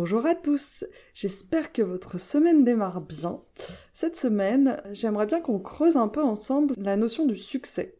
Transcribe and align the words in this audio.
Bonjour 0.00 0.26
à 0.26 0.36
tous, 0.36 0.84
j'espère 1.12 1.72
que 1.72 1.82
votre 1.82 2.18
semaine 2.18 2.62
démarre 2.62 3.00
bien. 3.00 3.42
Cette 3.92 4.16
semaine, 4.16 4.80
j'aimerais 4.92 5.26
bien 5.26 5.40
qu'on 5.40 5.58
creuse 5.58 5.96
un 5.96 6.06
peu 6.06 6.22
ensemble 6.22 6.74
la 6.78 6.96
notion 6.96 7.26
du 7.26 7.36
succès. 7.36 7.98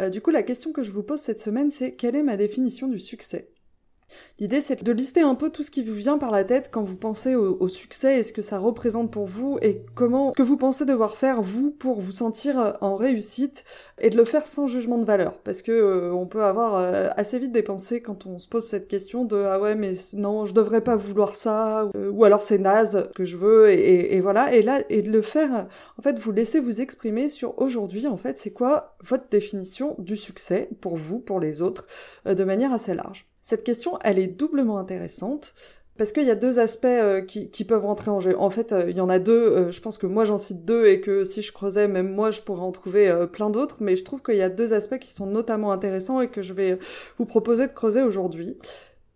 Euh, 0.00 0.08
du 0.08 0.22
coup, 0.22 0.30
la 0.30 0.42
question 0.42 0.72
que 0.72 0.82
je 0.82 0.90
vous 0.90 1.02
pose 1.02 1.20
cette 1.20 1.42
semaine, 1.42 1.70
c'est 1.70 1.96
quelle 1.96 2.16
est 2.16 2.22
ma 2.22 2.38
définition 2.38 2.88
du 2.88 2.98
succès? 2.98 3.52
L'idée, 4.38 4.60
c'est 4.60 4.82
de 4.82 4.92
lister 4.92 5.20
un 5.20 5.34
peu 5.34 5.50
tout 5.50 5.62
ce 5.62 5.70
qui 5.70 5.84
vous 5.84 5.94
vient 5.94 6.18
par 6.18 6.30
la 6.30 6.42
tête 6.42 6.70
quand 6.72 6.82
vous 6.82 6.96
pensez 6.96 7.36
au, 7.36 7.68
succès 7.68 8.18
et 8.18 8.22
ce 8.22 8.32
que 8.32 8.42
ça 8.42 8.58
représente 8.58 9.10
pour 9.10 9.26
vous 9.26 9.58
et 9.62 9.82
comment 9.94 10.32
que 10.32 10.42
vous 10.42 10.56
pensez 10.56 10.84
devoir 10.84 11.16
faire 11.16 11.42
vous 11.42 11.70
pour 11.70 12.00
vous 12.00 12.12
sentir 12.12 12.58
euh, 12.58 12.72
en 12.80 12.96
réussite 12.96 13.64
et 14.00 14.10
de 14.10 14.16
le 14.16 14.24
faire 14.24 14.46
sans 14.46 14.66
jugement 14.66 14.98
de 14.98 15.04
valeur 15.04 15.38
parce 15.38 15.62
que 15.62 15.72
euh, 15.72 16.12
on 16.12 16.26
peut 16.26 16.42
avoir 16.42 16.74
euh, 16.76 17.08
assez 17.16 17.38
vite 17.38 17.52
des 17.52 17.62
pensées 17.62 18.02
quand 18.02 18.26
on 18.26 18.38
se 18.38 18.48
pose 18.48 18.64
cette 18.64 18.88
question 18.88 19.24
de 19.24 19.36
ah 19.36 19.60
ouais 19.60 19.74
mais 19.74 19.92
non 20.14 20.44
je 20.44 20.54
devrais 20.54 20.82
pas 20.82 20.96
vouloir 20.96 21.34
ça 21.34 21.88
ou, 21.94 22.24
alors 22.24 22.42
c'est 22.42 22.58
naze 22.58 23.08
que 23.14 23.24
je 23.24 23.36
veux 23.36 23.70
et, 23.70 24.16
et, 24.16 24.20
voilà 24.20 24.54
et 24.54 24.62
là 24.62 24.80
et 24.90 25.02
de 25.02 25.10
le 25.10 25.22
faire 25.22 25.68
en 25.98 26.02
fait 26.02 26.18
vous 26.18 26.32
laissez 26.32 26.60
vous 26.60 26.80
exprimer 26.80 27.28
sur 27.28 27.58
aujourd'hui 27.60 28.06
en 28.06 28.16
fait 28.16 28.38
c'est 28.38 28.52
quoi 28.52 28.96
votre 29.02 29.28
définition 29.30 29.94
du 29.98 30.16
succès 30.16 30.68
pour 30.80 30.96
vous 30.96 31.20
pour 31.20 31.40
les 31.40 31.62
autres 31.62 31.86
de 32.26 32.44
manière 32.44 32.72
assez 32.72 32.94
large? 32.94 33.31
Cette 33.42 33.64
question, 33.64 33.98
elle 34.02 34.18
est 34.18 34.28
doublement 34.28 34.78
intéressante 34.78 35.54
parce 35.98 36.10
qu'il 36.12 36.24
y 36.24 36.30
a 36.30 36.34
deux 36.34 36.58
aspects 36.58 36.84
euh, 36.86 37.20
qui, 37.20 37.64
peuvent 37.64 37.84
rentrer 37.84 38.10
en 38.10 38.20
jeu. 38.20 38.38
En 38.38 38.50
fait, 38.50 38.72
euh, 38.72 38.90
il 38.90 38.96
y 38.96 39.00
en 39.00 39.08
a 39.08 39.18
deux. 39.18 39.32
Euh, 39.32 39.70
je 39.70 39.80
pense 39.80 39.98
que 39.98 40.06
moi 40.06 40.24
j'en 40.24 40.38
cite 40.38 40.64
deux 40.64 40.86
et 40.86 41.00
que 41.00 41.24
si 41.24 41.42
je 41.42 41.52
creusais, 41.52 41.86
même 41.86 42.12
moi, 42.12 42.30
je 42.30 42.40
pourrais 42.40 42.62
en 42.62 42.72
trouver 42.72 43.12
plein 43.32 43.50
d'autres. 43.50 43.76
Mais 43.80 43.96
je 43.96 44.04
trouve 44.04 44.22
qu'il 44.22 44.36
y 44.36 44.42
a 44.42 44.48
deux 44.48 44.72
aspects 44.74 44.98
qui 44.98 45.10
sont 45.10 45.26
notamment 45.26 45.72
intéressants 45.72 46.20
et 46.20 46.28
que 46.28 46.40
je 46.40 46.54
vais 46.54 46.78
vous 47.18 47.26
proposer 47.26 47.66
de 47.66 47.72
creuser 47.72 48.02
aujourd'hui. 48.02 48.56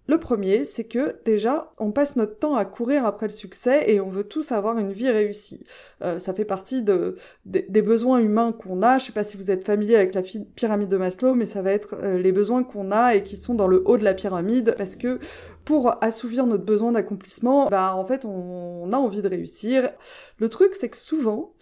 Le 0.09 0.19
premier, 0.19 0.65
c'est 0.65 0.85
que 0.85 1.17
déjà, 1.25 1.73
on 1.79 1.91
passe 1.91 2.15
notre 2.15 2.39
temps 2.39 2.55
à 2.55 2.65
courir 2.65 3.05
après 3.05 3.27
le 3.27 3.33
succès 3.33 3.91
et 3.91 4.01
on 4.01 4.09
veut 4.09 4.23
tous 4.23 4.53
avoir 4.53 4.79
une 4.79 4.93
vie 4.93 5.11
réussie. 5.11 5.67
Euh, 6.03 6.21
ça 6.21 6.33
fait 6.33 6.45
partie 6.45 6.83
de, 6.83 7.17
des 7.45 7.83
besoins 7.83 8.19
humains 8.19 8.53
qu'on 8.53 8.83
a. 8.83 8.99
Je 8.99 9.07
sais 9.07 9.13
pas 9.13 9.25
si 9.25 9.37
vous 9.37 9.51
êtes 9.51 9.65
familier 9.65 9.97
avec 9.97 10.15
la 10.15 10.23
pyramide 10.23 10.89
de 10.89 10.97
Maslow, 10.97 11.35
mais 11.35 11.47
ça 11.47 11.61
va 11.61 11.73
être 11.73 11.97
euh, 12.03 12.19
les 12.19 12.31
besoins 12.31 12.63
qu'on 12.63 12.93
a 12.93 13.17
et 13.17 13.25
qui 13.25 13.37
sont 13.37 13.55
dans 13.55 13.67
le 13.67 13.83
haut 13.85 13.99
de 13.99 14.05
la 14.05 14.15
pyramide 14.15 14.77
parce 14.79 14.95
que 14.95 15.19
pour 15.65 16.03
assouvir 16.03 16.47
notre 16.47 16.65
besoin 16.65 16.93
d'accomplissement, 16.93 17.67
bah 17.69 17.97
en 17.97 18.05
fait, 18.05 18.25
on, 18.25 18.93
a 18.93 18.97
envie 18.97 19.23
de 19.23 19.29
réussir. 19.29 19.91
Le 20.39 20.49
truc, 20.49 20.77
c'est 20.77 20.89
que 20.89 20.97
souvent, 20.97 21.53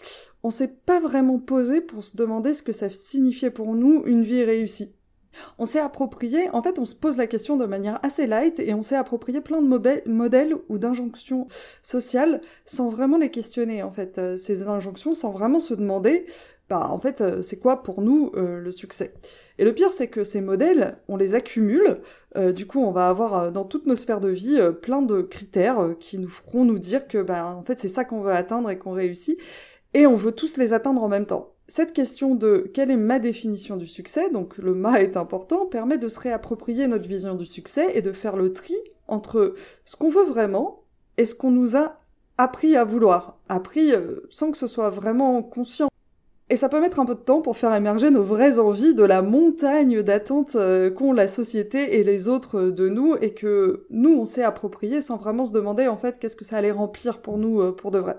on 0.42 0.50
s'est 0.50 0.76
pas 0.84 1.00
vraiment 1.00 1.38
posé 1.38 1.80
pour 1.80 2.04
se 2.04 2.18
demander 2.18 2.52
ce 2.52 2.62
que 2.62 2.72
ça 2.72 2.90
signifiait 2.90 3.50
pour 3.50 3.74
nous 3.74 4.02
une 4.04 4.22
vie 4.22 4.44
réussie. 4.44 4.94
On 5.58 5.64
s'est 5.64 5.80
approprié, 5.80 6.48
en 6.52 6.62
fait, 6.62 6.78
on 6.78 6.84
se 6.84 6.94
pose 6.94 7.16
la 7.16 7.26
question 7.26 7.56
de 7.56 7.66
manière 7.66 7.98
assez 8.02 8.26
light 8.26 8.58
et 8.60 8.74
on 8.74 8.82
s'est 8.82 8.96
approprié 8.96 9.40
plein 9.40 9.62
de 9.62 10.02
modèles 10.06 10.56
ou 10.68 10.78
d'injonctions 10.78 11.48
sociales 11.82 12.40
sans 12.64 12.88
vraiment 12.88 13.18
les 13.18 13.30
questionner, 13.30 13.82
en 13.82 13.90
fait, 13.90 14.18
euh, 14.18 14.36
ces 14.36 14.64
injonctions, 14.68 15.14
sans 15.14 15.32
vraiment 15.32 15.60
se 15.60 15.74
demander, 15.74 16.26
bah, 16.68 16.88
en 16.90 16.98
fait, 16.98 17.20
euh, 17.20 17.42
c'est 17.42 17.58
quoi 17.58 17.82
pour 17.82 18.00
nous 18.00 18.32
euh, 18.36 18.60
le 18.60 18.70
succès. 18.70 19.14
Et 19.58 19.64
le 19.64 19.72
pire, 19.72 19.92
c'est 19.92 20.08
que 20.08 20.24
ces 20.24 20.40
modèles, 20.40 20.98
on 21.08 21.16
les 21.16 21.34
accumule, 21.34 22.00
du 22.52 22.66
coup, 22.66 22.80
on 22.80 22.90
va 22.90 23.08
avoir 23.08 23.52
dans 23.52 23.64
toutes 23.64 23.86
nos 23.86 23.94
sphères 23.94 24.18
de 24.18 24.28
vie 24.28 24.58
plein 24.82 25.02
de 25.02 25.22
critères 25.22 25.94
qui 26.00 26.18
nous 26.18 26.28
feront 26.28 26.64
nous 26.64 26.80
dire 26.80 27.06
que, 27.06 27.22
bah, 27.22 27.46
en 27.46 27.62
fait, 27.62 27.78
c'est 27.78 27.86
ça 27.86 28.04
qu'on 28.04 28.22
veut 28.22 28.32
atteindre 28.32 28.68
et 28.70 28.76
qu'on 28.76 28.90
réussit, 28.90 29.38
et 29.92 30.08
on 30.08 30.16
veut 30.16 30.32
tous 30.32 30.56
les 30.56 30.72
atteindre 30.72 31.00
en 31.04 31.08
même 31.08 31.26
temps 31.26 31.53
cette 31.66 31.92
question 31.92 32.34
de 32.34 32.70
quelle 32.74 32.90
est 32.90 32.96
ma 32.96 33.18
définition 33.18 33.76
du 33.76 33.86
succès, 33.86 34.30
donc 34.30 34.58
le 34.58 34.74
ma 34.74 35.00
est 35.00 35.16
important, 35.16 35.66
permet 35.66 35.98
de 35.98 36.08
se 36.08 36.20
réapproprier 36.20 36.86
notre 36.86 37.08
vision 37.08 37.34
du 37.34 37.46
succès 37.46 37.96
et 37.96 38.02
de 38.02 38.12
faire 38.12 38.36
le 38.36 38.50
tri 38.50 38.74
entre 39.08 39.54
ce 39.84 39.96
qu'on 39.96 40.10
veut 40.10 40.24
vraiment 40.24 40.84
et 41.16 41.24
ce 41.24 41.34
qu'on 41.34 41.50
nous 41.50 41.76
a 41.76 42.00
appris 42.36 42.76
à 42.76 42.84
vouloir, 42.84 43.38
appris 43.48 43.92
euh, 43.92 44.20
sans 44.28 44.50
que 44.50 44.58
ce 44.58 44.66
soit 44.66 44.90
vraiment 44.90 45.42
conscient. 45.42 45.88
Et 46.50 46.56
ça 46.56 46.68
peut 46.68 46.80
mettre 46.80 47.00
un 47.00 47.06
peu 47.06 47.14
de 47.14 47.20
temps 47.20 47.40
pour 47.40 47.56
faire 47.56 47.74
émerger 47.74 48.10
nos 48.10 48.22
vraies 48.22 48.58
envies 48.58 48.94
de 48.94 49.04
la 49.04 49.22
montagne 49.22 50.02
d'attentes 50.02 50.56
euh, 50.56 50.90
qu'ont 50.90 51.14
la 51.14 51.26
société 51.26 51.98
et 51.98 52.04
les 52.04 52.28
autres 52.28 52.60
de 52.60 52.88
nous 52.88 53.16
et 53.20 53.32
que 53.32 53.86
nous 53.88 54.14
on 54.14 54.24
s'est 54.26 54.42
approprié 54.42 55.00
sans 55.00 55.16
vraiment 55.16 55.46
se 55.46 55.52
demander 55.52 55.88
en 55.88 55.96
fait 55.96 56.18
qu'est-ce 56.18 56.36
que 56.36 56.44
ça 56.44 56.58
allait 56.58 56.70
remplir 56.70 57.22
pour 57.22 57.38
nous 57.38 57.62
euh, 57.62 57.72
pour 57.72 57.90
de 57.90 57.98
vrai. 57.98 58.16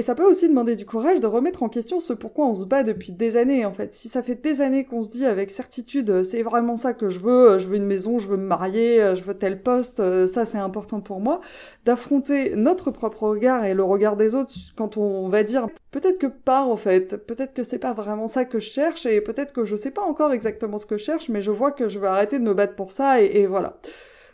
Et 0.00 0.02
ça 0.02 0.14
peut 0.14 0.24
aussi 0.24 0.48
demander 0.48 0.76
du 0.76 0.86
courage 0.86 1.18
de 1.18 1.26
remettre 1.26 1.64
en 1.64 1.68
question 1.68 1.98
ce 1.98 2.12
pourquoi 2.12 2.46
on 2.46 2.54
se 2.54 2.66
bat 2.66 2.84
depuis 2.84 3.10
des 3.10 3.36
années, 3.36 3.66
en 3.66 3.72
fait. 3.72 3.92
Si 3.94 4.08
ça 4.08 4.22
fait 4.22 4.36
des 4.36 4.60
années 4.60 4.84
qu'on 4.84 5.02
se 5.02 5.10
dit 5.10 5.26
avec 5.26 5.50
certitude, 5.50 6.08
euh, 6.10 6.22
c'est 6.22 6.42
vraiment 6.42 6.76
ça 6.76 6.94
que 6.94 7.10
je 7.10 7.18
veux, 7.18 7.50
euh, 7.50 7.58
je 7.58 7.66
veux 7.66 7.74
une 7.74 7.84
maison, 7.84 8.20
je 8.20 8.28
veux 8.28 8.36
me 8.36 8.46
marier, 8.46 9.02
euh, 9.02 9.16
je 9.16 9.24
veux 9.24 9.34
tel 9.34 9.60
poste, 9.60 10.00
ça 10.28 10.44
c'est 10.44 10.58
important 10.58 11.00
pour 11.00 11.18
moi, 11.18 11.40
d'affronter 11.84 12.54
notre 12.54 12.92
propre 12.92 13.24
regard 13.24 13.64
et 13.64 13.74
le 13.74 13.82
regard 13.82 14.16
des 14.16 14.36
autres 14.36 14.54
quand 14.76 14.96
on 14.96 15.28
va 15.28 15.42
dire 15.42 15.66
peut-être 15.90 16.20
que 16.20 16.28
pas 16.28 16.62
en 16.62 16.76
fait, 16.76 17.16
peut-être 17.26 17.52
que 17.52 17.64
c'est 17.64 17.78
pas 17.78 17.92
vraiment 17.92 18.28
ça 18.28 18.44
que 18.44 18.60
je 18.60 18.68
cherche 18.68 19.04
et 19.04 19.20
peut-être 19.20 19.52
que 19.52 19.64
je 19.64 19.74
sais 19.74 19.90
pas 19.90 20.02
encore 20.02 20.32
exactement 20.32 20.78
ce 20.78 20.86
que 20.86 20.96
je 20.96 21.04
cherche, 21.04 21.28
mais 21.28 21.42
je 21.42 21.50
vois 21.50 21.72
que 21.72 21.88
je 21.88 21.98
vais 21.98 22.06
arrêter 22.06 22.38
de 22.38 22.44
me 22.44 22.54
battre 22.54 22.76
pour 22.76 22.92
ça 22.92 23.20
et, 23.20 23.40
et 23.40 23.46
voilà. 23.48 23.78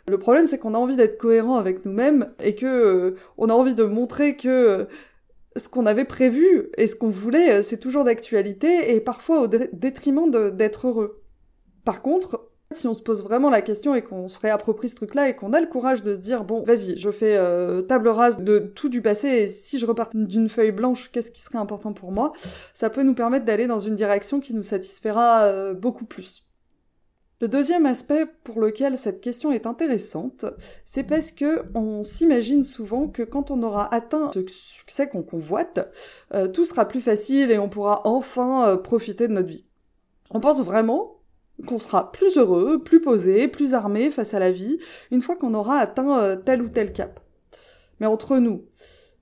Le 0.07 0.19
problème, 0.19 0.45
c'est 0.45 0.59
qu'on 0.59 0.75
a 0.75 0.77
envie 0.77 0.95
d'être 0.95 1.17
cohérent 1.17 1.55
avec 1.55 1.83
nous-mêmes 1.83 2.31
et 2.39 2.53
que 2.53 3.15
on 3.39 3.49
a 3.49 3.53
envie 3.53 3.73
de 3.73 3.83
montrer 3.85 4.35
que 4.35 4.87
ce 5.55 5.69
qu'on 5.69 5.85
avait 5.85 6.05
prévu 6.05 6.69
et 6.77 6.87
ce 6.87 6.95
qu'on 6.95 7.09
voulait, 7.09 7.59
euh, 7.59 7.61
c'est 7.61 7.79
toujours 7.79 8.03
d'actualité 8.03 8.95
et 8.95 8.99
parfois 8.99 9.41
au 9.41 9.47
détriment 9.47 10.29
d'être 10.51 10.87
heureux. 10.87 11.21
Par 11.83 12.01
contre, 12.01 12.51
si 12.71 12.87
on 12.87 12.93
se 12.93 13.01
pose 13.01 13.23
vraiment 13.23 13.49
la 13.49 13.61
question 13.61 13.95
et 13.95 14.01
qu'on 14.01 14.27
se 14.27 14.39
réapproprie 14.39 14.89
ce 14.89 14.95
truc-là 14.95 15.29
et 15.29 15.35
qu'on 15.35 15.53
a 15.53 15.61
le 15.61 15.67
courage 15.67 16.03
de 16.03 16.13
se 16.13 16.19
dire 16.19 16.43
bon, 16.43 16.63
vas-y, 16.63 16.97
je 16.97 17.11
fais 17.11 17.35
euh, 17.37 17.81
table 17.81 18.09
rase 18.09 18.41
de 18.41 18.59
tout 18.59 18.89
du 18.89 19.01
passé 19.01 19.27
et 19.27 19.47
si 19.47 19.79
je 19.79 19.85
repars 19.85 20.09
d'une 20.13 20.49
feuille 20.49 20.71
blanche, 20.71 21.09
qu'est-ce 21.11 21.31
qui 21.31 21.41
serait 21.41 21.59
important 21.59 21.93
pour 21.93 22.11
moi? 22.11 22.33
Ça 22.73 22.89
peut 22.89 23.03
nous 23.03 23.13
permettre 23.13 23.45
d'aller 23.45 23.67
dans 23.67 23.79
une 23.79 23.95
direction 23.95 24.39
qui 24.39 24.53
nous 24.53 24.63
satisfera 24.63 25.43
euh, 25.43 25.73
beaucoup 25.73 26.05
plus. 26.05 26.44
Le 27.41 27.49
deuxième 27.49 27.85
aspect 27.85 28.25
pour 28.45 28.61
lequel 28.61 28.97
cette 28.97 29.19
question 29.19 29.51
est 29.51 29.65
intéressante, 29.65 30.45
c'est 30.85 31.03
parce 31.03 31.31
que 31.31 31.63
on 31.75 32.05
s'imagine 32.05 32.63
souvent 32.63 33.09
que 33.09 33.23
quand 33.23 33.51
on 33.51 33.61
aura 33.61 33.93
atteint 33.93 34.31
ce 34.33 34.45
succès 34.47 35.09
qu'on 35.09 35.21
convoite, 35.21 35.91
euh, 36.33 36.47
tout 36.47 36.63
sera 36.63 36.87
plus 36.87 37.01
facile 37.01 37.51
et 37.51 37.57
on 37.57 37.67
pourra 37.67 38.07
enfin 38.07 38.69
euh, 38.69 38.77
profiter 38.77 39.27
de 39.27 39.33
notre 39.33 39.49
vie. 39.49 39.65
On 40.31 40.39
pense 40.39 40.61
vraiment 40.61 41.19
qu'on 41.67 41.79
sera 41.79 42.13
plus 42.13 42.37
heureux, 42.37 42.81
plus 42.81 43.01
posé, 43.01 43.49
plus 43.49 43.73
armé 43.73 44.11
face 44.11 44.33
à 44.33 44.39
la 44.39 44.51
vie 44.51 44.77
une 45.11 45.21
fois 45.21 45.35
qu'on 45.35 45.55
aura 45.55 45.77
atteint 45.77 46.17
euh, 46.21 46.35
tel 46.37 46.61
ou 46.61 46.69
tel 46.69 46.93
cap. 46.93 47.19
Mais 47.99 48.07
entre 48.07 48.37
nous, 48.37 48.63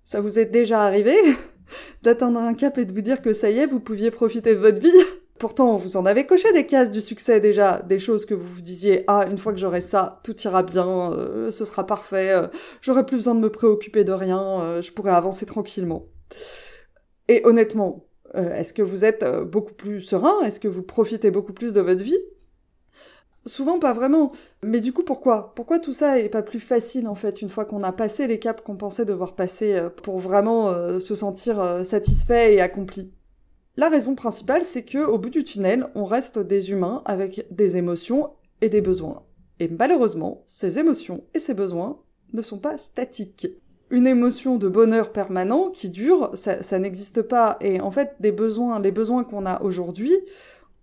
ça 0.06 0.22
vous 0.22 0.38
est 0.38 0.46
déjà 0.46 0.84
arrivé 0.84 1.16
d'atteindre 2.04 2.40
un 2.40 2.54
cap 2.54 2.78
et 2.78 2.86
de 2.86 2.94
vous 2.94 3.02
dire 3.02 3.24
que 3.24 3.34
ça 3.34 3.50
y 3.50 3.58
est, 3.58 3.66
vous 3.66 3.80
pouviez 3.80 4.12
profiter 4.12 4.54
de 4.54 4.60
votre 4.60 4.82
vie? 4.82 4.92
Pourtant, 5.40 5.78
vous 5.78 5.98
en 5.98 6.06
avez 6.06 6.26
coché 6.26 6.52
des 6.54 6.66
cases 6.66 6.90
du 6.90 7.02
succès 7.02 7.40
déjà, 7.40 7.82
des 7.82 8.00
choses 8.00 8.26
que 8.26 8.34
vous 8.34 8.48
vous 8.48 8.62
disiez 8.62 9.04
ah 9.08 9.26
une 9.30 9.38
fois 9.38 9.52
que 9.52 9.60
j'aurai 9.60 9.82
ça, 9.82 10.22
tout 10.24 10.40
ira 10.42 10.64
bien, 10.64 11.12
euh, 11.12 11.52
ce 11.52 11.66
sera 11.66 11.86
parfait, 11.86 12.30
euh, 12.30 12.48
j'aurai 12.82 13.06
plus 13.06 13.18
besoin 13.18 13.36
de 13.36 13.40
me 13.40 13.50
préoccuper 13.50 14.04
de 14.04 14.14
rien, 14.14 14.62
euh, 14.62 14.82
je 14.82 14.92
pourrai 14.92 15.12
avancer 15.12 15.46
tranquillement. 15.46 16.06
Et 17.28 17.42
honnêtement, 17.46 18.06
est-ce 18.36 18.74
que 18.74 18.82
vous 18.82 19.06
êtes 19.06 19.26
beaucoup 19.44 19.74
plus 19.74 20.02
serein? 20.02 20.42
Est-ce 20.44 20.60
que 20.60 20.68
vous 20.68 20.82
profitez 20.82 21.30
beaucoup 21.32 21.54
plus 21.54 21.74
de 21.74 21.82
votre 21.82 22.04
vie? 22.04 22.18
Souvent 23.46 23.80
pas 23.80 23.94
vraiment. 23.94 24.32
Mais 24.64 24.80
du 24.80 24.92
coup, 24.92 25.04
pourquoi? 25.04 25.54
Pourquoi 25.56 25.80
tout 25.80 25.94
ça 25.94 26.20
est 26.20 26.30
pas 26.30 26.42
plus 26.42 26.60
facile 26.60 27.08
en 27.08 27.16
fait 27.16 27.42
une 27.42 27.50
fois 27.50 27.66
qu'on 27.66 27.84
a 27.84 27.92
passé 27.92 28.28
les 28.28 28.40
caps 28.40 28.62
qu'on 28.64 28.76
pensait 28.76 29.06
devoir 29.06 29.36
passer 29.36 29.82
pour 30.04 30.20
vraiment 30.20 31.00
se 31.00 31.16
sentir 31.16 31.86
satisfait 31.86 32.56
et 32.56 32.62
accompli? 32.62 33.12
La 33.76 33.90
raison 33.90 34.14
principale, 34.14 34.64
c'est 34.64 34.84
que 34.84 35.04
au 35.04 35.18
bout 35.18 35.32
du 35.32 35.44
tunnel, 35.44 35.88
on 35.96 36.06
reste 36.06 36.38
des 36.38 36.72
humains 36.72 37.02
avec 37.06 37.48
des 37.50 37.78
émotions 37.78 38.30
et 38.62 38.70
des 38.70 38.82
besoins. 38.82 39.24
Et 39.60 39.68
malheureusement, 39.68 40.44
ces 40.46 40.78
émotions 40.78 41.24
et 41.34 41.40
ces 41.40 41.56
besoins 41.56 42.00
ne 42.34 42.42
sont 42.44 42.60
pas 42.60 42.78
statiques. 42.78 43.48
Une 43.90 44.06
émotion 44.06 44.58
de 44.58 44.70
bonheur 44.70 45.12
permanent 45.12 45.70
qui 45.70 45.90
dure, 45.90 46.30
ça, 46.36 46.62
ça 46.62 46.78
n'existe 46.78 47.24
pas. 47.24 47.58
Et 47.62 47.82
en 47.82 47.90
fait, 47.90 48.16
des 48.20 48.32
besoins, 48.32 48.80
les 48.80 48.92
besoins 48.92 49.24
qu'on 49.24 49.46
a 49.46 49.62
aujourd'hui, 49.64 50.14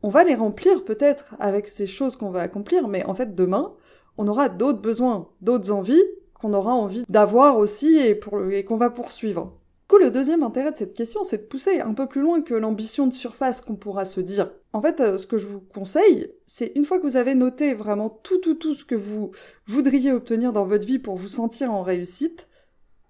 on 0.03 0.09
va 0.09 0.25
les 0.25 0.35
remplir 0.35 0.85
peut-être 0.85 1.37
avec 1.39 1.69
ces 1.69 1.87
choses 1.87 2.17
qu'on 2.17 2.31
va 2.31 2.41
accomplir, 2.41 2.89
mais 2.89 3.05
en 3.05 3.15
fait 3.15 3.35
demain, 3.35 3.73
on 4.19 4.27
aura 4.27 4.49
d'autres 4.49 4.81
besoins, 4.81 5.29
d'autres 5.41 5.71
envies 5.71 6.03
qu'on 6.35 6.55
aura 6.55 6.73
envie 6.73 7.05
d'avoir 7.09 7.59
aussi 7.59 7.99
et, 7.99 8.19
qu'on 8.65 8.77
va 8.77 8.91
poursuivre. 8.91 9.60
Coup, 9.91 9.99
le 9.99 10.13
deuxième 10.13 10.45
intérêt 10.45 10.71
de 10.71 10.77
cette 10.77 10.95
question, 10.95 11.25
c'est 11.25 11.39
de 11.39 11.47
pousser 11.49 11.81
un 11.81 11.95
peu 11.95 12.07
plus 12.07 12.21
loin 12.21 12.43
que 12.43 12.55
l'ambition 12.55 13.09
de 13.09 13.13
surface 13.13 13.61
qu'on 13.61 13.75
pourra 13.75 14.05
se 14.05 14.21
dire. 14.21 14.53
En 14.73 14.81
fait, 14.81 15.01
euh, 15.01 15.19
ce 15.19 15.27
que 15.27 15.37
je 15.37 15.49
vous 15.49 15.59
conseille, 15.59 16.33
c'est 16.47 16.71
une 16.77 16.85
fois 16.85 17.01
que 17.01 17.03
vous 17.09 17.17
avez 17.17 17.35
noté 17.35 17.75
vraiment 17.75 18.09
tout, 18.09 18.39
tout, 18.39 18.55
tout 18.55 18.75
ce 18.75 18.85
que 18.85 18.95
vous 18.95 19.33
voudriez 19.67 20.13
obtenir 20.13 20.53
dans 20.53 20.65
votre 20.65 20.87
vie 20.87 21.01
pour 21.01 21.17
vous 21.17 21.27
sentir 21.27 21.73
en 21.73 21.83
réussite, 21.83 22.47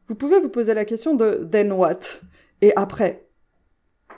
vous 0.08 0.14
pouvez 0.14 0.40
vous 0.40 0.48
poser 0.48 0.72
la 0.72 0.86
question 0.86 1.14
de 1.14 1.46
then 1.52 1.70
what? 1.70 2.00
Et 2.62 2.74
après? 2.76 3.28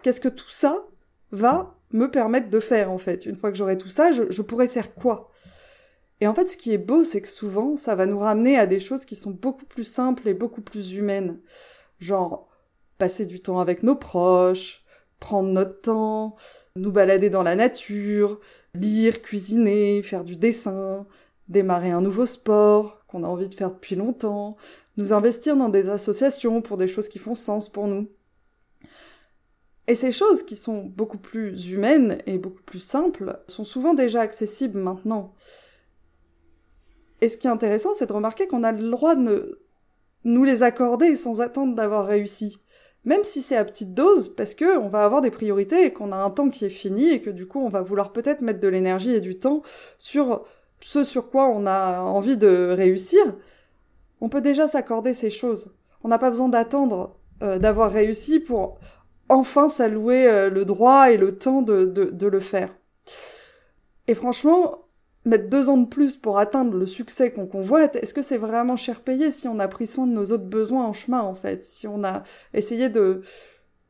Qu'est-ce 0.05 0.21
que 0.21 0.29
tout 0.29 0.51
ça 0.51 0.87
va 1.33 1.77
me 1.91 2.13
permettre 2.13 2.49
de 2.49 2.61
faire 2.61 2.93
en 2.93 2.99
fait? 2.99 3.27
Une 3.27 3.35
fois 3.35 3.51
que 3.51 3.59
j'aurai 3.59 3.77
tout 3.77 3.91
ça, 3.91 4.13
je, 4.13 4.43
pourrai 4.43 4.69
faire 4.69 4.95
quoi? 4.95 5.33
Et 6.21 6.29
en 6.29 6.35
fait, 6.37 6.49
ce 6.49 6.57
qui 6.57 6.73
est 6.73 6.79
beau, 6.79 7.03
c'est 7.03 7.23
que 7.23 7.29
souvent, 7.29 7.77
ça 7.77 7.97
va 7.97 8.07
nous 8.07 8.21
ramener 8.21 8.57
à 8.57 8.67
des 8.67 8.79
choses 8.79 9.05
qui 9.05 9.17
sont 9.17 9.33
beaucoup 9.33 9.67
plus 9.67 9.83
simples 9.83 10.29
et 10.29 10.35
beaucoup 10.35 10.63
plus 10.63 10.93
humaines. 10.93 11.41
Genre, 11.99 12.49
passer 12.99 13.27
du 13.27 13.41
temps 13.41 13.61
avec 13.61 13.83
nos 13.83 13.97
proches, 13.97 14.85
prendre 15.21 15.51
notre 15.51 15.81
temps, 15.81 16.37
nous 16.77 16.93
balader 16.93 17.31
dans 17.31 17.43
la 17.43 17.55
nature, 17.55 18.41
lire, 18.75 19.23
cuisiner, 19.23 20.03
faire 20.03 20.25
du 20.25 20.37
dessin, 20.37 21.07
démarrer 21.49 21.91
un 21.91 22.01
nouveau 22.01 22.27
sport 22.27 23.05
qu'on 23.07 23.25
a 23.25 23.29
envie 23.29 23.49
de 23.49 23.55
faire 23.55 23.71
depuis 23.71 23.95
longtemps, 23.95 24.57
nous 24.97 25.13
investir 25.13 25.57
dans 25.57 25.69
des 25.69 25.89
associations 25.89 26.63
pour 26.63 26.77
des 26.77 26.89
choses 26.89 27.09
qui 27.09 27.19
font 27.19 27.35
sens 27.35 27.69
pour 27.69 27.87
nous. 27.87 28.09
Et 29.89 29.95
ces 29.95 30.13
choses 30.13 30.43
qui 30.45 30.57
sont 30.57 30.85
beaucoup 30.85 31.19
plus 31.19 31.71
humaines 31.71 32.19
et 32.27 32.39
beaucoup 32.39 32.63
plus 32.63 32.81
simples 32.81 33.41
sont 33.49 33.65
souvent 33.65 33.95
déjà 33.95 34.21
accessibles 34.21 34.79
maintenant. 34.79 35.35
Et 37.21 37.29
ce 37.29 37.37
qui 37.37 37.47
est 37.47 37.51
intéressant, 37.51 37.93
c'est 37.95 38.07
de 38.07 38.13
remarquer 38.13 38.47
qu'on 38.47 38.65
a 38.65 38.73
le 38.73 38.91
droit 38.91 39.15
de 39.15 39.61
nous 40.25 40.45
les 40.45 40.63
accorder 40.63 41.17
sans 41.17 41.41
attendre 41.41 41.75
d'avoir 41.75 42.07
réussi. 42.07 42.62
Même 43.05 43.25
si 43.25 43.43
c'est 43.43 43.57
à 43.57 43.65
petite 43.65 43.95
dose, 43.95 44.29
parce 44.29 44.55
que 44.55 44.79
on 44.79 44.89
va 44.89 45.05
avoir 45.05 45.21
des 45.23 45.31
priorités 45.31 45.87
et 45.87 45.93
qu'on 45.93 46.13
a 46.13 46.17
un 46.17 46.31
temps 46.31 46.51
qui 46.51 46.65
est 46.65 46.71
fini 46.71 47.11
et 47.11 47.21
que 47.21 47.31
du 47.31 47.47
coup 47.47 47.61
on 47.61 47.69
va 47.69 47.83
vouloir 47.83 48.13
peut-être 48.13 48.43
mettre 48.43 48.61
de 48.61 48.69
l'énergie 48.69 49.13
et 49.13 49.21
du 49.21 49.39
temps 49.39 49.63
sur 49.99 50.45
ce 50.81 51.05
sur 51.05 51.31
quoi 51.31 51.49
on 51.49 51.67
a 51.67 52.01
envie 52.01 52.37
de 52.37 52.75
réussir, 52.77 53.21
on 54.21 54.29
peut 54.29 54.41
déjà 54.41 54.69
s'accorder 54.69 55.15
ces 55.15 55.31
choses. 55.31 55.75
On 56.05 56.09
n'a 56.09 56.19
pas 56.19 56.31
besoin 56.31 56.49
d'attendre 56.49 57.17
euh, 57.43 57.59
d'avoir 57.59 57.91
réussi 57.91 58.41
pour 58.41 58.79
enfin 59.29 59.69
s'allouer 59.69 60.29
euh, 60.29 60.51
le 60.51 60.65
droit 60.65 61.11
et 61.11 61.17
le 61.17 61.37
temps 61.39 61.63
de, 61.63 61.85
de, 61.85 62.27
le 62.27 62.41
faire. 62.41 62.75
Et 64.07 64.15
franchement, 64.15 64.82
mettre 65.25 65.49
deux 65.49 65.69
ans 65.69 65.77
de 65.77 65.87
plus 65.87 66.17
pour 66.17 66.39
atteindre 66.39 66.77
le 66.77 66.87
succès 66.87 67.33
qu'on 67.33 67.47
convoite, 67.47 67.97
est-ce 67.97 68.15
que 68.15 68.23
c'est 68.23 68.39
vraiment 68.39 68.77
cher 68.77 69.01
payé 69.01 69.31
si 69.31 69.49
on 69.49 69.59
a 69.59 69.69
pris 69.69 69.87
soin 69.87 70.07
de 70.07 70.13
nos 70.13 70.33
autres 70.33 70.47
besoins 70.47 70.85
en 70.85 70.93
chemin, 70.93 71.21
en 71.21 71.35
fait 71.35 71.65
Si 71.65 71.87
on 71.87 72.05
a 72.05 72.25
essayé 72.55 72.89
de 72.89 73.23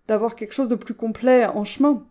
d'avoir 0.08 0.34
quelque 0.34 0.52
chose 0.52 0.68
de 0.68 0.74
plus 0.74 0.94
complet 0.94 1.46
en 1.46 1.64
chemin? 1.64 2.04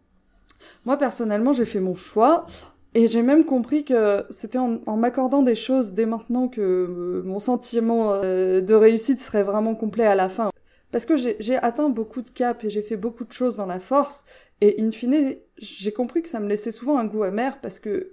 Moi, 0.86 0.98
personnellement, 0.98 1.54
j'ai 1.54 1.66
fait 1.66 1.80
mon 1.80 1.96
choix. 1.96 2.46
Et 2.94 3.08
j'ai 3.08 3.22
même 3.22 3.46
compris 3.46 3.86
que 3.86 4.26
c'était 4.30 4.58
en, 4.58 4.98
m'accordant 4.98 5.44
des 5.44 5.56
choses 5.56 5.94
dès 5.94 6.06
maintenant 6.06 6.50
que 6.50 6.60
euh, 6.62 7.24
mon 7.24 7.40
sentiment 7.40 8.12
euh, 8.12 8.60
de 8.60 8.74
réussite 8.74 9.22
serait 9.22 9.44
vraiment 9.44 9.76
complet 9.76 10.06
à 10.06 10.16
la 10.16 10.28
fin. 10.28 10.52
Parce 10.92 11.06
que 11.06 11.16
j'ai 11.16 11.56
atteint 11.58 11.90
beaucoup 11.90 12.22
de 12.22 12.30
caps 12.30 12.66
et 12.66 12.70
j'ai 12.70 12.82
fait 12.82 12.98
beaucoup 12.98 13.24
de 13.24 13.32
choses 13.32 13.56
dans 13.56 13.66
la 13.66 13.80
force. 13.80 14.26
Et 14.60 14.76
in 14.82 14.92
fine, 14.92 15.36
j'ai 15.58 15.94
compris 15.94 16.22
que 16.22 16.28
ça 16.28 16.42
me 16.42 16.50
laissait 16.50 16.72
souvent 16.72 16.98
un 16.98 17.06
goût 17.06 17.24
amer 17.24 17.62
parce 17.62 17.80
que, 17.80 18.12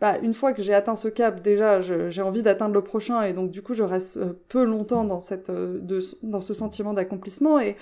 bah, 0.00 0.18
une 0.22 0.34
fois 0.34 0.52
que 0.52 0.62
j'ai 0.62 0.74
atteint 0.74 0.94
ce 0.94 1.08
cap, 1.08 1.42
déjà, 1.42 1.80
j'ai 1.80 2.22
envie 2.22 2.42
d'atteindre 2.42 2.74
le 2.74 2.82
prochain 2.82 3.22
et 3.22 3.32
donc 3.32 3.50
du 3.50 3.62
coup, 3.62 3.74
je 3.74 3.82
reste 3.82 4.16
euh, 4.16 4.32
peu 4.48 4.64
longtemps 4.64 5.04
dans 5.04 5.20
cette, 5.20 5.50
euh, 5.50 5.80
dans 6.22 6.40
ce 6.40 6.54
sentiment 6.54 6.94
d'accomplissement. 6.94 7.58
Et 7.58 7.76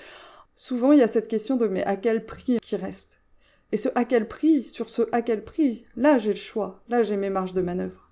souvent, 0.55 0.91
il 0.93 0.99
y 0.99 1.03
a 1.03 1.07
cette 1.07 1.27
question 1.27 1.57
de 1.57 1.67
mais 1.67 1.83
à 1.83 1.95
quel 1.95 2.25
prix 2.25 2.57
qui 2.59 2.75
reste? 2.75 3.21
Et 3.71 3.77
ce 3.77 3.89
à 3.95 4.05
quel 4.05 4.27
prix, 4.27 4.63
sur 4.63 4.89
ce 4.89 5.03
à 5.11 5.21
quel 5.21 5.43
prix, 5.43 5.85
là, 5.95 6.17
j'ai 6.17 6.31
le 6.31 6.37
choix. 6.37 6.81
Là, 6.89 7.03
j'ai 7.03 7.17
mes 7.17 7.29
marges 7.29 7.53
de 7.53 7.61
manœuvre. 7.61 8.06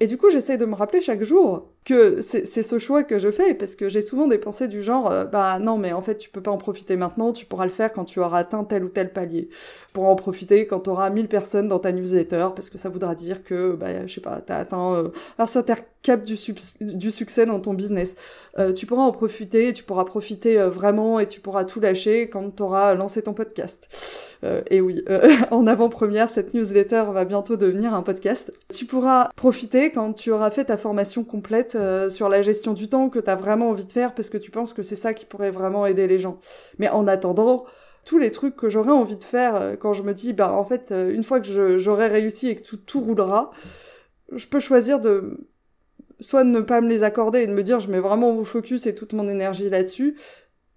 Et 0.00 0.06
du 0.06 0.16
coup, 0.16 0.30
j'essaie 0.30 0.56
de 0.56 0.64
me 0.64 0.74
rappeler 0.74 1.00
chaque 1.00 1.22
jour 1.24 1.72
que 1.84 2.20
c'est 2.20 2.44
ce 2.44 2.78
choix 2.78 3.02
que 3.02 3.18
je 3.18 3.30
fais, 3.30 3.54
parce 3.54 3.74
que 3.74 3.88
j'ai 3.88 4.02
souvent 4.02 4.28
des 4.28 4.38
pensées 4.38 4.68
du 4.68 4.82
genre, 4.82 5.10
euh, 5.10 5.24
bah 5.24 5.58
non, 5.58 5.76
mais 5.78 5.92
en 5.92 6.00
fait, 6.00 6.16
tu 6.16 6.30
peux 6.30 6.42
pas 6.42 6.50
en 6.50 6.58
profiter 6.58 6.96
maintenant, 6.96 7.32
tu 7.32 7.46
pourras 7.46 7.64
le 7.64 7.70
faire 7.72 7.92
quand 7.92 8.04
tu 8.04 8.20
auras 8.20 8.40
atteint 8.40 8.62
tel 8.64 8.84
ou 8.84 8.88
tel 8.88 9.12
palier. 9.12 9.48
Pour 9.92 10.06
en 10.06 10.14
profiter 10.14 10.66
quand 10.66 10.80
tu 10.80 10.90
auras 10.90 11.10
1000 11.10 11.28
personnes 11.28 11.66
dans 11.66 11.80
ta 11.80 11.90
newsletter, 11.92 12.48
parce 12.54 12.70
que 12.70 12.78
ça 12.78 12.88
voudra 12.90 13.14
dire 13.14 13.42
que, 13.42 13.72
bah, 13.72 14.06
je 14.06 14.14
sais 14.14 14.20
pas, 14.20 14.40
t'as 14.40 14.58
atteint 14.58 14.94
euh, 14.94 15.08
un 15.38 15.46
cap 16.08 16.22
du, 16.22 16.36
succès 17.10 17.46
dans 17.46 17.60
ton 17.60 17.74
business. 17.74 18.16
Euh, 18.58 18.72
tu 18.72 18.86
pourras 18.86 19.02
en 19.02 19.12
profiter, 19.12 19.72
tu 19.72 19.84
pourras 19.84 20.04
profiter 20.04 20.58
euh, 20.58 20.68
vraiment 20.68 21.20
et 21.20 21.26
tu 21.26 21.40
pourras 21.40 21.64
tout 21.64 21.80
lâcher 21.80 22.28
quand 22.28 22.56
tu 22.56 22.62
auras 22.62 22.94
lancé 22.94 23.22
ton 23.22 23.34
podcast. 23.34 23.88
et 24.70 24.80
oui, 24.80 25.04
en 25.50 25.66
avant-première, 25.66 26.30
cette 26.30 26.54
newsletter 26.54 27.04
va 27.12 27.24
bientôt 27.24 27.56
devenir 27.56 27.94
un 27.94 28.02
podcast. 28.02 28.52
Tu 28.74 28.86
pourras 28.86 29.30
profiter 29.36 29.90
quand 29.90 30.12
tu 30.12 30.30
auras 30.30 30.50
fait 30.50 30.64
ta 30.64 30.76
formation 30.76 31.24
complète 31.24 31.74
euh, 31.74 32.10
sur 32.10 32.28
la 32.28 32.42
gestion 32.42 32.72
du 32.72 32.88
temps 32.88 33.08
que 33.08 33.18
tu 33.18 33.30
as 33.30 33.36
vraiment 33.36 33.70
envie 33.70 33.84
de 33.84 33.92
faire 33.92 34.14
parce 34.14 34.30
que 34.30 34.38
tu 34.38 34.50
penses 34.50 34.72
que 34.72 34.82
c'est 34.82 34.96
ça 34.96 35.14
qui 35.14 35.24
pourrait 35.24 35.50
vraiment 35.50 35.86
aider 35.86 36.06
les 36.06 36.18
gens. 36.18 36.38
Mais 36.78 36.88
en 36.88 37.06
attendant, 37.06 37.64
tous 38.04 38.18
les 38.18 38.30
trucs 38.30 38.56
que 38.56 38.68
j'aurais 38.68 38.90
envie 38.90 39.16
de 39.16 39.24
faire 39.24 39.56
euh, 39.56 39.76
quand 39.76 39.92
je 39.92 40.02
me 40.02 40.14
dis, 40.14 40.32
bah 40.32 40.52
en 40.52 40.64
fait, 40.64 40.90
euh, 40.90 41.12
une 41.12 41.24
fois 41.24 41.40
que 41.40 41.78
j'aurai 41.78 42.08
réussi 42.08 42.48
et 42.48 42.56
que 42.56 42.76
tout 42.76 43.00
roulera, 43.00 43.50
je 44.32 44.46
peux 44.46 44.60
choisir 44.60 45.00
de 45.00 45.48
soit 46.20 46.44
de 46.44 46.50
ne 46.50 46.60
pas 46.60 46.80
me 46.80 46.88
les 46.88 47.02
accorder 47.02 47.40
et 47.40 47.46
de 47.46 47.52
me 47.52 47.62
dire 47.62 47.80
je 47.80 47.90
mets 47.90 48.00
vraiment 48.00 48.32
mon 48.32 48.44
focus 48.44 48.86
et 48.86 48.94
toute 48.94 49.12
mon 49.12 49.28
énergie 49.28 49.70
là-dessus, 49.70 50.16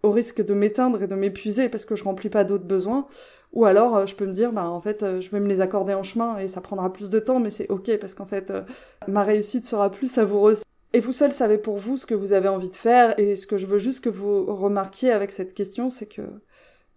au 0.04 0.12
risque 0.12 0.44
de 0.44 0.54
m'éteindre 0.54 1.04
et 1.04 1.08
de 1.08 1.16
m'épuiser 1.16 1.70
parce 1.70 1.86
que 1.86 1.96
je 1.96 2.04
remplis 2.04 2.30
pas 2.30 2.44
d'autres 2.44 2.66
besoins, 2.66 3.08
ou 3.54 3.66
alors, 3.66 3.96
euh, 3.98 4.06
je 4.06 4.16
peux 4.16 4.26
me 4.26 4.34
dire, 4.34 4.54
bah, 4.54 4.70
en 4.70 4.80
fait, 4.80 5.04
euh, 5.04 5.20
je 5.20 5.30
vais 5.30 5.40
me 5.40 5.48
les 5.48 5.62
accorder 5.62 5.94
en 5.94 6.04
chemin 6.04 6.38
et 6.38 6.48
ça 6.48 6.62
prendra 6.62 6.92
plus 6.94 7.10
de 7.10 7.20
temps, 7.20 7.40
mais 7.40 7.50
c'est 7.50 7.70
ok 7.70 7.98
parce 7.98 8.14
qu'en 8.14 8.26
fait, 8.26 8.52
euh, 8.52 8.62
ma 9.08 9.24
réussite 9.24 9.66
sera 9.66 9.92
plus 9.92 10.08
savoureuse. 10.08 10.64
Et 10.94 11.00
vous 11.00 11.12
seul 11.12 11.32
savez 11.34 11.58
pour 11.58 11.78
vous 11.78 11.98
ce 11.98 12.06
que 12.06 12.14
vous 12.16 12.34
avez 12.34 12.48
envie 12.48 12.70
de 12.70 12.76
faire 12.76 13.18
et 13.20 13.36
ce 13.36 13.48
que 13.48 13.58
je 13.58 13.66
veux 13.66 13.78
juste 13.78 14.04
que 14.04 14.10
vous 14.10 14.46
remarquiez 14.46 15.12
avec 15.12 15.32
cette 15.32 15.54
question, 15.54 15.90
c'est 15.90 16.08
que 16.08 16.22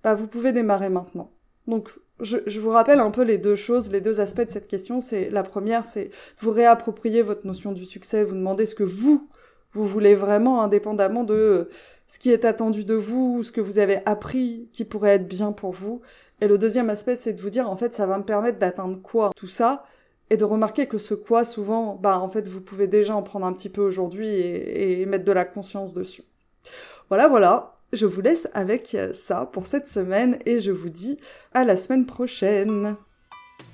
bah, 0.03 0.15
vous 0.15 0.27
pouvez 0.27 0.53
démarrer 0.53 0.91
maintenant. 0.91 1.33
Donc, 1.67 1.91
je, 2.21 2.39
je, 2.47 2.61
vous 2.61 2.71
rappelle 2.71 3.01
un 3.01 3.11
peu 3.11 3.23
les 3.23 3.39
deux 3.39 3.57
choses, 3.57 3.91
les 3.91 4.01
deux 4.01 4.21
aspects 4.21 4.45
de 4.45 4.51
cette 4.51 4.69
question. 4.69 5.01
C'est 5.01 5.31
la 5.31 5.43
première, 5.43 5.85
c'est 5.85 6.11
vous 6.41 6.51
réapproprier 6.51 7.23
votre 7.23 7.47
notion 7.47 7.73
du 7.73 7.85
succès, 7.85 8.25
vous 8.25 8.35
demandez 8.35 8.67
ce 8.67 8.75
que 8.75 8.85
vous 8.85 9.29
vous 9.75 9.87
voulez 9.87 10.15
vraiment, 10.15 10.63
indépendamment 10.63 11.25
de 11.25 11.69
ce 12.07 12.19
qui 12.19 12.31
est 12.31 12.45
attendu 12.45 12.85
de 12.85 12.95
vous, 12.95 13.43
ce 13.43 13.53
que 13.53 13.61
vous 13.61 13.79
avez 13.79 13.99
appris 14.07 14.69
qui 14.73 14.85
pourrait 14.85 15.11
être 15.11 15.29
bien 15.29 15.53
pour 15.53 15.73
vous. 15.73 16.01
Et 16.41 16.49
le 16.49 16.59
deuxième 16.59 16.91
aspect, 16.91 17.17
c'est 17.17 17.33
de 17.33 17.43
vous 17.43 17.51
dire, 17.51 17.69
en 17.69 17.77
fait, 17.77 17.93
ça 17.93 18.07
va 18.07 18.19
me 18.19 18.25
permettre 18.25 18.59
d'atteindre 18.59 19.01
quoi? 19.03 19.31
Tout 19.37 19.49
ça, 19.49 19.85
et 20.31 20.37
de 20.37 20.45
remarquer 20.45 20.87
que 20.87 20.99
ce 20.99 21.15
quoi, 21.15 21.45
souvent, 21.45 21.97
bah, 21.97 22.19
en 22.21 22.29
fait, 22.29 22.49
vous 22.49 22.61
pouvez 22.61 22.87
déjà 22.87 23.15
en 23.15 23.23
prendre 23.23 23.47
un 23.47 23.53
petit 23.53 23.69
peu 23.69 23.83
aujourd'hui 23.83 24.29
et, 24.29 25.03
et 25.03 25.07
mettre 25.07 25.25
de 25.25 25.33
la 25.33 25.45
conscience 25.45 25.95
dessus. 25.95 26.25
Voilà, 27.09 27.29
voilà. 27.29 27.74
Je 27.93 28.07
vous 28.07 28.21
laisse 28.21 28.49
avec 28.55 28.97
ça 29.13 29.49
pour 29.53 29.67
cette 29.67 29.89
semaine 29.89 30.39
et 30.47 30.59
je 30.59 30.73
vous 30.73 30.89
dis 30.89 31.19
à 31.53 31.65
la 31.65 31.77
semaine 31.77 32.07
prochaine. 32.07 32.97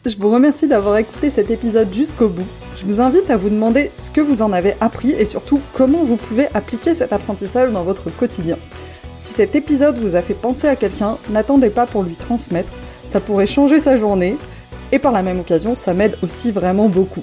Je 0.07 0.17
vous 0.17 0.31
remercie 0.31 0.67
d'avoir 0.67 0.97
écouté 0.97 1.31
cet 1.31 1.51
épisode 1.51 1.93
jusqu'au 1.93 2.29
bout. 2.29 2.47
Je 2.77 2.85
vous 2.85 3.01
invite 3.01 3.31
à 3.31 3.37
vous 3.37 3.51
demander 3.51 3.91
ce 3.99 4.11
que 4.11 4.21
vous 4.21 4.43
en 4.43 4.53
avez 4.53 4.75
appris 4.81 5.13
et 5.13 5.25
surtout 5.25 5.61
comment 5.75 6.05
vous 6.05 6.17
pouvez 6.17 6.49
appliquer 6.55 6.95
cet 6.95 7.13
apprentissage 7.13 7.71
dans 7.71 7.85
votre 7.85 8.11
quotidien. 8.11 8.59
Si 9.15 9.35
cet 9.35 9.55
épisode 9.55 9.99
vous 9.99 10.17
a 10.17 10.23
fait 10.23 10.35
penser 10.35 10.69
à 10.69 10.77
quelqu'un, 10.77 11.19
n'attendez 11.29 11.69
pas 11.69 11.87
pour 11.87 12.03
lui 12.03 12.15
transmettre, 12.15 12.73
ça 13.07 13.21
pourrait 13.21 13.47
changer 13.47 13.81
sa 13.81 13.97
journée, 13.97 14.39
et 14.93 14.99
par 14.99 15.13
la 15.13 15.23
même 15.23 15.41
occasion, 15.41 15.75
ça 15.75 15.93
m'aide 15.93 16.17
aussi 16.23 16.51
vraiment 16.51 16.89
beaucoup. 16.89 17.23